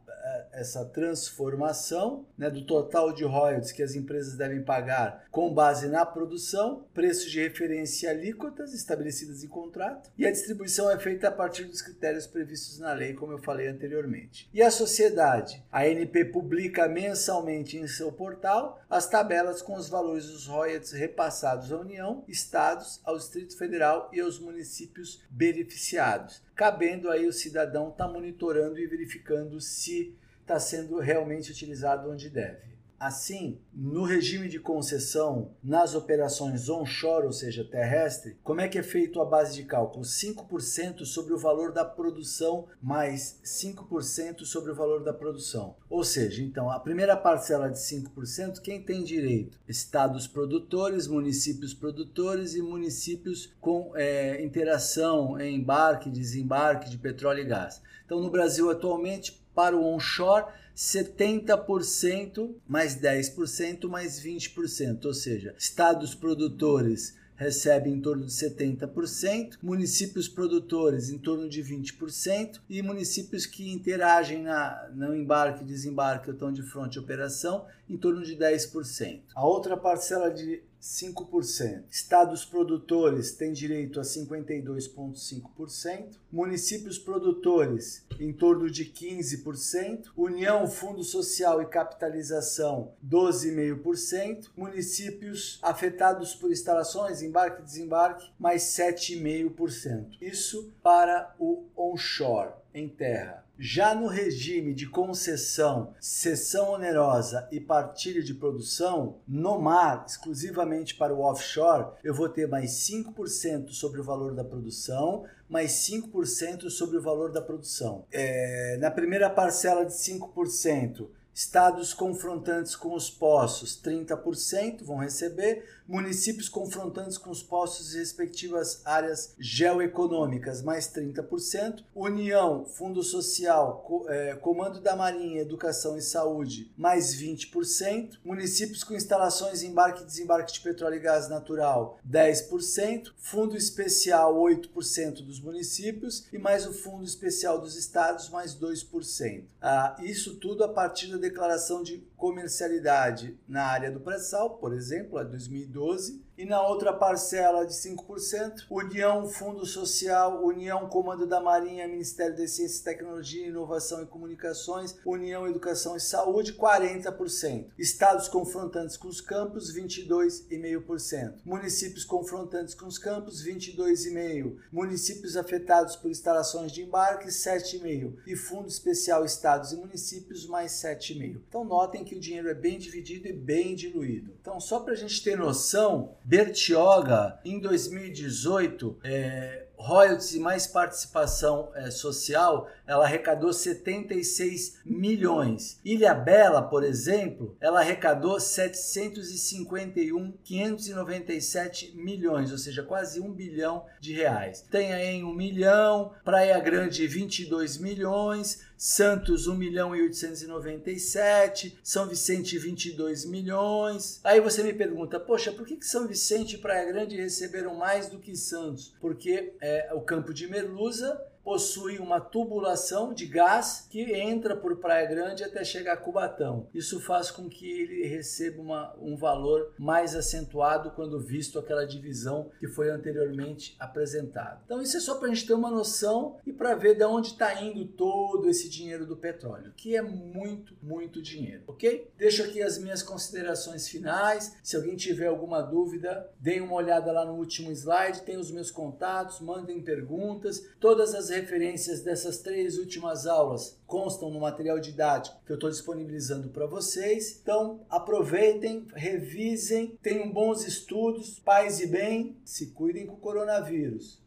essa 0.55 0.85
transformação 0.85 2.25
né, 2.37 2.49
do 2.49 2.65
total 2.65 3.11
de 3.13 3.23
royalties 3.23 3.71
que 3.71 3.83
as 3.83 3.93
empresas 3.93 4.35
devem 4.35 4.63
pagar 4.63 5.25
com 5.29 5.53
base 5.53 5.87
na 5.87 6.05
produção, 6.05 6.85
preços 6.93 7.29
de 7.29 7.41
referência 7.41 8.07
e 8.07 8.09
alíquotas 8.09 8.73
estabelecidas 8.73 9.43
em 9.43 9.47
contrato, 9.47 10.09
e 10.17 10.25
a 10.25 10.31
distribuição 10.31 10.89
é 10.89 10.97
feita 10.97 11.27
a 11.27 11.31
partir 11.31 11.65
dos 11.65 11.81
critérios 11.81 12.25
previstos 12.25 12.79
na 12.79 12.93
lei, 12.93 13.13
como 13.13 13.33
eu 13.33 13.37
falei 13.39 13.67
anteriormente. 13.67 14.49
E 14.53 14.61
a 14.61 14.71
sociedade? 14.71 15.63
A 15.71 15.87
NP 15.87 16.25
publica 16.25 16.87
mensalmente 16.87 17.77
em 17.77 17.87
seu 17.87 18.11
portal 18.11 18.81
as 18.89 19.07
tabelas 19.07 19.61
com 19.61 19.75
os 19.75 19.89
valores 19.89 20.27
dos 20.27 20.47
royalties 20.47 20.93
repassados 20.93 21.71
à 21.71 21.77
União, 21.77 22.23
estados, 22.27 23.01
ao 23.03 23.17
Distrito 23.17 23.57
Federal 23.57 24.09
e 24.13 24.21
aos 24.21 24.39
municípios 24.39 25.21
beneficiados 25.29 26.45
cabendo 26.55 27.09
aí 27.09 27.27
o 27.27 27.33
cidadão 27.33 27.89
estar 27.89 28.07
tá 28.07 28.11
monitorando 28.11 28.79
e 28.79 28.87
verificando 28.87 29.59
se 29.59 30.15
está 30.45 30.59
sendo 30.59 30.99
realmente 30.99 31.51
utilizado 31.51 32.09
onde 32.09 32.29
deve. 32.29 32.75
Assim, 32.97 33.59
no 33.73 34.03
regime 34.03 34.47
de 34.47 34.57
concessão, 34.57 35.51
nas 35.61 35.93
operações 35.93 36.69
onshore, 36.69 37.25
ou 37.25 37.33
seja, 37.33 37.63
terrestre, 37.63 38.37
como 38.41 38.61
é 38.61 38.69
que 38.69 38.77
é 38.77 38.83
feito 38.83 39.19
a 39.19 39.25
base 39.25 39.53
de 39.53 39.65
cálculo? 39.65 40.05
5% 40.05 41.03
sobre 41.03 41.33
o 41.33 41.37
valor 41.37 41.73
da 41.73 41.83
produção 41.83 42.67
mais 42.81 43.41
5% 43.43 44.45
sobre 44.45 44.71
o 44.71 44.75
valor 44.75 45.03
da 45.03 45.11
produção. 45.11 45.75
Ou 45.89 46.05
seja, 46.05 46.41
então, 46.41 46.69
a 46.71 46.79
primeira 46.79 47.17
parcela 47.17 47.69
de 47.69 47.79
5%, 47.79 48.61
quem 48.61 48.81
tem 48.81 49.03
direito? 49.03 49.59
Estados 49.67 50.25
produtores, 50.25 51.05
municípios 51.05 51.73
produtores 51.73 52.55
e 52.55 52.61
municípios 52.61 53.53
com 53.59 53.91
é, 53.95 54.41
interação, 54.41 55.39
embarque, 55.39 56.09
desembarque 56.09 56.89
de 56.89 56.97
petróleo 56.97 57.41
e 57.41 57.45
gás. 57.45 57.81
Então, 58.05 58.21
no 58.21 58.29
Brasil, 58.29 58.69
atualmente, 58.69 59.44
para 59.55 59.75
o 59.75 59.85
onshore, 59.85 60.45
70% 60.75 62.53
mais 62.67 62.95
10% 62.97 63.87
mais 63.87 64.21
20%, 64.21 65.05
ou 65.05 65.13
seja, 65.13 65.55
estados 65.57 66.13
produtores 66.13 67.15
recebem 67.35 67.93
em 67.93 68.01
torno 68.01 68.25
de 68.25 68.31
70%, 68.31 69.57
municípios 69.61 70.27
produtores 70.27 71.09
em 71.09 71.17
torno 71.17 71.49
de 71.49 71.61
20% 71.61 72.61
e 72.69 72.81
municípios 72.81 73.45
que 73.45 73.71
interagem 73.71 74.41
na, 74.41 74.89
no 74.93 75.13
embarque 75.13 75.63
e 75.63 75.67
desembarque 75.67 76.29
ou 76.29 76.33
estão 76.33 76.51
de 76.51 76.63
frente 76.63 76.93
de 76.93 76.99
operação 76.99 77.65
em 77.89 77.97
torno 77.97 78.23
de 78.23 78.35
10%. 78.35 79.21
A 79.35 79.45
outra 79.45 79.75
parcela 79.75 80.31
de 80.31 80.63
5%. 80.85 81.83
Estados 81.89 82.45
produtores 82.45 83.31
têm 83.31 83.51
direito 83.51 83.99
a 83.99 84.03
52,5%. 84.03 86.19
Municípios 86.31 86.99
produtores, 86.99 88.05
em 88.19 88.31
torno 88.31 88.69
de 88.69 88.85
15%. 88.85 90.11
União, 90.15 90.67
Fundo 90.67 91.03
Social 91.03 91.59
e 91.61 91.65
Capitalização, 91.65 92.93
12,5%. 93.03 94.51
Municípios 94.55 95.57
afetados 95.63 96.35
por 96.35 96.51
instalações, 96.51 97.23
embarque 97.23 97.63
e 97.63 97.65
desembarque, 97.65 98.31
mais 98.37 98.61
7,5%. 98.61 100.17
Isso 100.21 100.71
para 100.83 101.33
o 101.39 101.65
onshore, 101.75 102.53
em 102.73 102.87
terra. 102.87 103.44
Já 103.57 103.95
no 103.95 104.07
regime 104.07 104.73
de 104.73 104.85
concessão, 104.85 105.93
cessão 105.99 106.71
onerosa 106.71 107.47
e 107.51 107.59
partilha 107.59 108.21
de 108.21 108.33
produção, 108.33 109.17
no 109.25 109.59
mar, 109.59 110.05
exclusivamente 110.07 110.95
para 110.95 111.13
o 111.13 111.21
offshore, 111.21 111.93
eu 112.03 112.13
vou 112.13 112.27
ter 112.27 112.47
mais 112.47 112.71
5% 112.71 113.69
sobre 113.69 114.01
o 114.01 114.03
valor 114.03 114.35
da 114.35 114.43
produção, 114.43 115.23
mais 115.49 115.71
5% 115.71 116.69
sobre 116.69 116.97
o 116.97 117.01
valor 117.01 117.31
da 117.31 117.41
produção. 117.41 118.05
É, 118.11 118.77
na 118.81 118.91
primeira 118.91 119.29
parcela 119.29 119.85
de 119.85 119.93
5%, 119.93 121.07
Estados 121.35 121.93
confrontantes 121.93 122.77
com 122.77 122.93
os 122.93 123.09
poços, 123.09 123.77
30% 123.83 124.85
vão 124.85 124.95
receber. 124.95 125.65
Municípios 125.87 126.49
confrontantes 126.49 127.17
com 127.17 127.29
os 127.29 127.43
poços 127.43 127.93
e 127.93 127.99
respectivas 127.99 128.81
áreas 128.83 129.35
geoeconômicas, 129.37 130.63
mais 130.63 130.87
30%. 130.87 131.83
União, 131.93 132.65
Fundo 132.65 133.03
Social, 133.03 134.03
é, 134.07 134.35
Comando 134.35 134.81
da 134.81 134.95
Marinha, 134.95 135.41
Educação 135.41 135.95
e 135.95 136.01
Saúde, 136.01 136.71
mais 136.75 137.15
20%. 137.15 138.17
Municípios 138.23 138.83
com 138.83 138.95
instalações 138.95 139.61
embarque 139.61 140.01
e 140.01 140.05
desembarque 140.05 140.53
de 140.53 140.61
petróleo 140.61 140.95
e 140.95 140.99
gás 140.99 141.29
natural, 141.29 141.99
10%. 142.09 143.13
Fundo 143.17 143.55
Especial, 143.55 144.35
8% 144.35 145.23
dos 145.23 145.39
municípios. 145.39 146.27
E 146.33 146.37
mais 146.39 146.65
o 146.65 146.73
Fundo 146.73 147.03
Especial 147.03 147.61
dos 147.61 147.75
Estados, 147.75 148.29
mais 148.29 148.55
2%. 148.55 149.43
Ah, 149.61 149.95
isso 149.99 150.35
tudo 150.37 150.63
a 150.63 150.67
partir 150.67 151.11
da 151.11 151.17
declaração 151.17 151.83
de 151.83 152.03
comercialidade 152.17 153.37
na 153.47 153.65
área 153.65 153.91
do 153.91 153.99
pré-sal, 153.99 154.57
por 154.57 154.73
exemplo, 154.73 155.17
a 155.17 155.23
2012, 155.23 155.74
2012 155.75 156.24
e 156.37 156.45
na 156.45 156.61
outra 156.67 156.91
parcela 156.91 157.65
de 157.65 157.73
5%, 157.73 158.65
União 158.69 159.27
Fundo 159.27 159.65
Social, 159.65 160.43
União 160.43 160.87
Comando 160.89 161.25
da 161.25 161.39
Marinha, 161.39 161.87
Ministério 161.87 162.35
da 162.35 162.47
Ciência, 162.47 162.83
Tecnologia, 162.83 163.47
Inovação 163.47 164.03
e 164.03 164.05
Comunicações, 164.05 164.95
União 165.05 165.47
Educação 165.47 165.95
e 165.95 165.99
Saúde, 165.99 166.53
40%. 166.53 167.67
Estados 167.77 168.27
confrontantes 168.27 168.97
com 168.97 169.07
os 169.07 169.21
campos, 169.21 169.73
22,5%. 169.73 171.35
Municípios 171.45 172.03
confrontantes 172.03 172.73
com 172.73 172.87
os 172.87 172.97
campos, 172.97 173.43
22,5%. 173.43 174.57
Municípios 174.71 175.37
afetados 175.37 175.95
por 175.95 176.11
instalações 176.11 176.71
de 176.71 176.83
embarque, 176.83 177.27
7,5%. 177.27 178.15
E 178.27 178.35
Fundo 178.35 178.67
Especial 178.67 179.23
Estados 179.23 179.71
e 179.71 179.77
Municípios, 179.77 180.45
mais 180.45 180.73
7,5%. 180.73 181.41
Então 181.47 181.63
notem 181.63 182.03
que 182.03 182.15
o 182.15 182.19
dinheiro 182.19 182.49
é 182.49 182.53
bem 182.53 182.77
dividido 182.77 183.27
e 183.27 183.33
bem 183.33 183.75
diluído. 183.75 184.33
Então, 184.41 184.59
só 184.59 184.79
para 184.79 184.93
a 184.93 184.97
gente 184.97 185.23
ter 185.23 185.37
noção, 185.37 186.15
Bertioga, 186.27 187.39
em 187.45 187.59
2018, 187.59 188.97
é, 189.03 189.65
royalties 189.77 190.33
e 190.33 190.39
mais 190.39 190.65
participação 190.65 191.71
é, 191.75 191.91
social, 191.91 192.67
ela 192.87 193.05
arrecadou 193.05 193.53
76 193.53 194.79
milhões. 194.83 195.79
Ilha 195.85 196.15
Bela, 196.15 196.63
por 196.63 196.83
exemplo, 196.83 197.55
ela 197.61 197.81
arrecadou 197.81 198.39
751, 198.39 200.31
597 200.43 201.95
milhões, 201.95 202.51
ou 202.51 202.57
seja, 202.57 202.81
quase 202.81 203.19
um 203.19 203.31
bilhão 203.31 203.85
de 203.99 204.11
reais. 204.13 204.61
Tem 204.71 204.93
aí 204.93 205.23
1 205.23 205.31
milhão, 205.31 206.11
Praia 206.23 206.59
Grande 206.59 207.05
22 207.05 207.77
milhões, 207.77 208.65
Santos 208.77 209.47
1 209.47 209.55
milhão 209.55 209.95
e 209.95 210.01
897, 210.01 211.79
São 211.83 212.07
Vicente 212.07 212.57
22 212.57 213.25
milhões. 213.25 214.19
Aí 214.23 214.39
você 214.41 214.63
me 214.63 214.73
pergunta, 214.73 215.19
poxa, 215.19 215.51
por 215.51 215.65
que, 215.65 215.77
que 215.77 215.85
São 215.85 216.07
Vicente 216.07 216.55
e 216.55 216.59
Praia 216.59 216.85
Grande 216.85 217.15
receberam 217.15 217.75
mais 217.75 218.07
do 218.07 218.19
que 218.19 218.35
Santos? 218.35 218.93
Porque 218.99 219.53
é, 219.61 219.91
o 219.93 220.01
campo 220.01 220.33
de 220.33 220.47
Merluza 220.47 221.19
possui 221.45 221.99
uma 221.99 222.19
tubulação 222.19 223.13
de 223.13 223.27
gás 223.27 223.87
que 223.87 224.01
entra 224.15 224.57
por 224.57 224.77
Praia 224.77 225.05
Grande 225.05 225.43
até 225.43 225.63
chegar 225.63 225.93
a 225.93 225.97
Cubatão. 225.97 226.67
Isso 226.73 226.99
faz 226.99 227.29
com 227.29 227.47
que 227.47 227.69
ele 227.69 228.07
receba 228.07 228.59
uma, 228.59 228.95
um 228.99 229.15
valor 229.15 229.71
mais 229.77 230.15
acentuado 230.15 230.89
quando 230.91 231.19
visto 231.19 231.59
aquela 231.59 231.85
divisão 231.85 232.49
que 232.59 232.67
foi 232.67 232.89
anteriormente 232.89 233.75
apresentada. 233.79 234.59
Então 234.65 234.81
isso 234.81 234.97
é 234.97 234.99
só 234.99 235.15
para 235.15 235.29
a 235.29 235.33
gente 235.33 235.45
ter 235.45 235.53
uma 235.53 235.69
noção 235.69 236.37
e 236.47 236.51
para 236.51 236.73
ver 236.73 236.95
de 236.95 237.05
onde 237.05 237.27
está 237.27 237.61
indo 237.61 237.85
todo 237.85 238.49
esse 238.49 238.67
dinheiro 238.67 239.05
do 239.05 239.15
petróleo, 239.15 239.71
que 239.77 239.95
é 239.95 240.01
muito, 240.01 240.75
muito 240.81 241.21
dinheiro, 241.21 241.61
ok? 241.67 242.09
Deixo 242.17 242.41
aqui 242.41 242.63
as 242.63 242.79
minhas 242.79 243.03
considerações 243.03 243.87
finais. 243.87 244.57
Se 244.63 244.75
alguém 244.75 244.95
tiver 244.95 245.27
alguma 245.27 245.61
dúvida, 245.61 246.27
deem 246.39 246.61
uma 246.61 246.73
olhada 246.73 247.11
lá 247.11 247.23
no 247.23 247.33
último 247.33 247.71
slide, 247.71 248.23
tem 248.23 248.37
os 248.37 248.49
meus 248.49 248.71
contatos, 248.71 249.39
mandem 249.39 249.79
perguntas. 249.79 250.65
Todas 250.79 251.13
as 251.13 251.34
referências 251.35 252.01
dessas 252.01 252.39
três 252.39 252.77
últimas 252.77 253.27
aulas 253.27 253.77
constam 253.85 254.29
no 254.29 254.39
material 254.39 254.79
didático 254.79 255.37
que 255.45 255.51
eu 255.51 255.55
estou 255.55 255.69
disponibilizando 255.69 256.49
para 256.49 256.65
vocês. 256.65 257.39
Então, 257.41 257.85
aproveitem, 257.89 258.87
revisem, 258.93 259.97
tenham 260.01 260.31
bons 260.31 260.65
estudos, 260.65 261.39
paz 261.39 261.79
e 261.79 261.87
bem, 261.87 262.37
se 262.43 262.67
cuidem 262.67 263.05
com 263.05 263.13
o 263.13 263.17
coronavírus. 263.17 264.23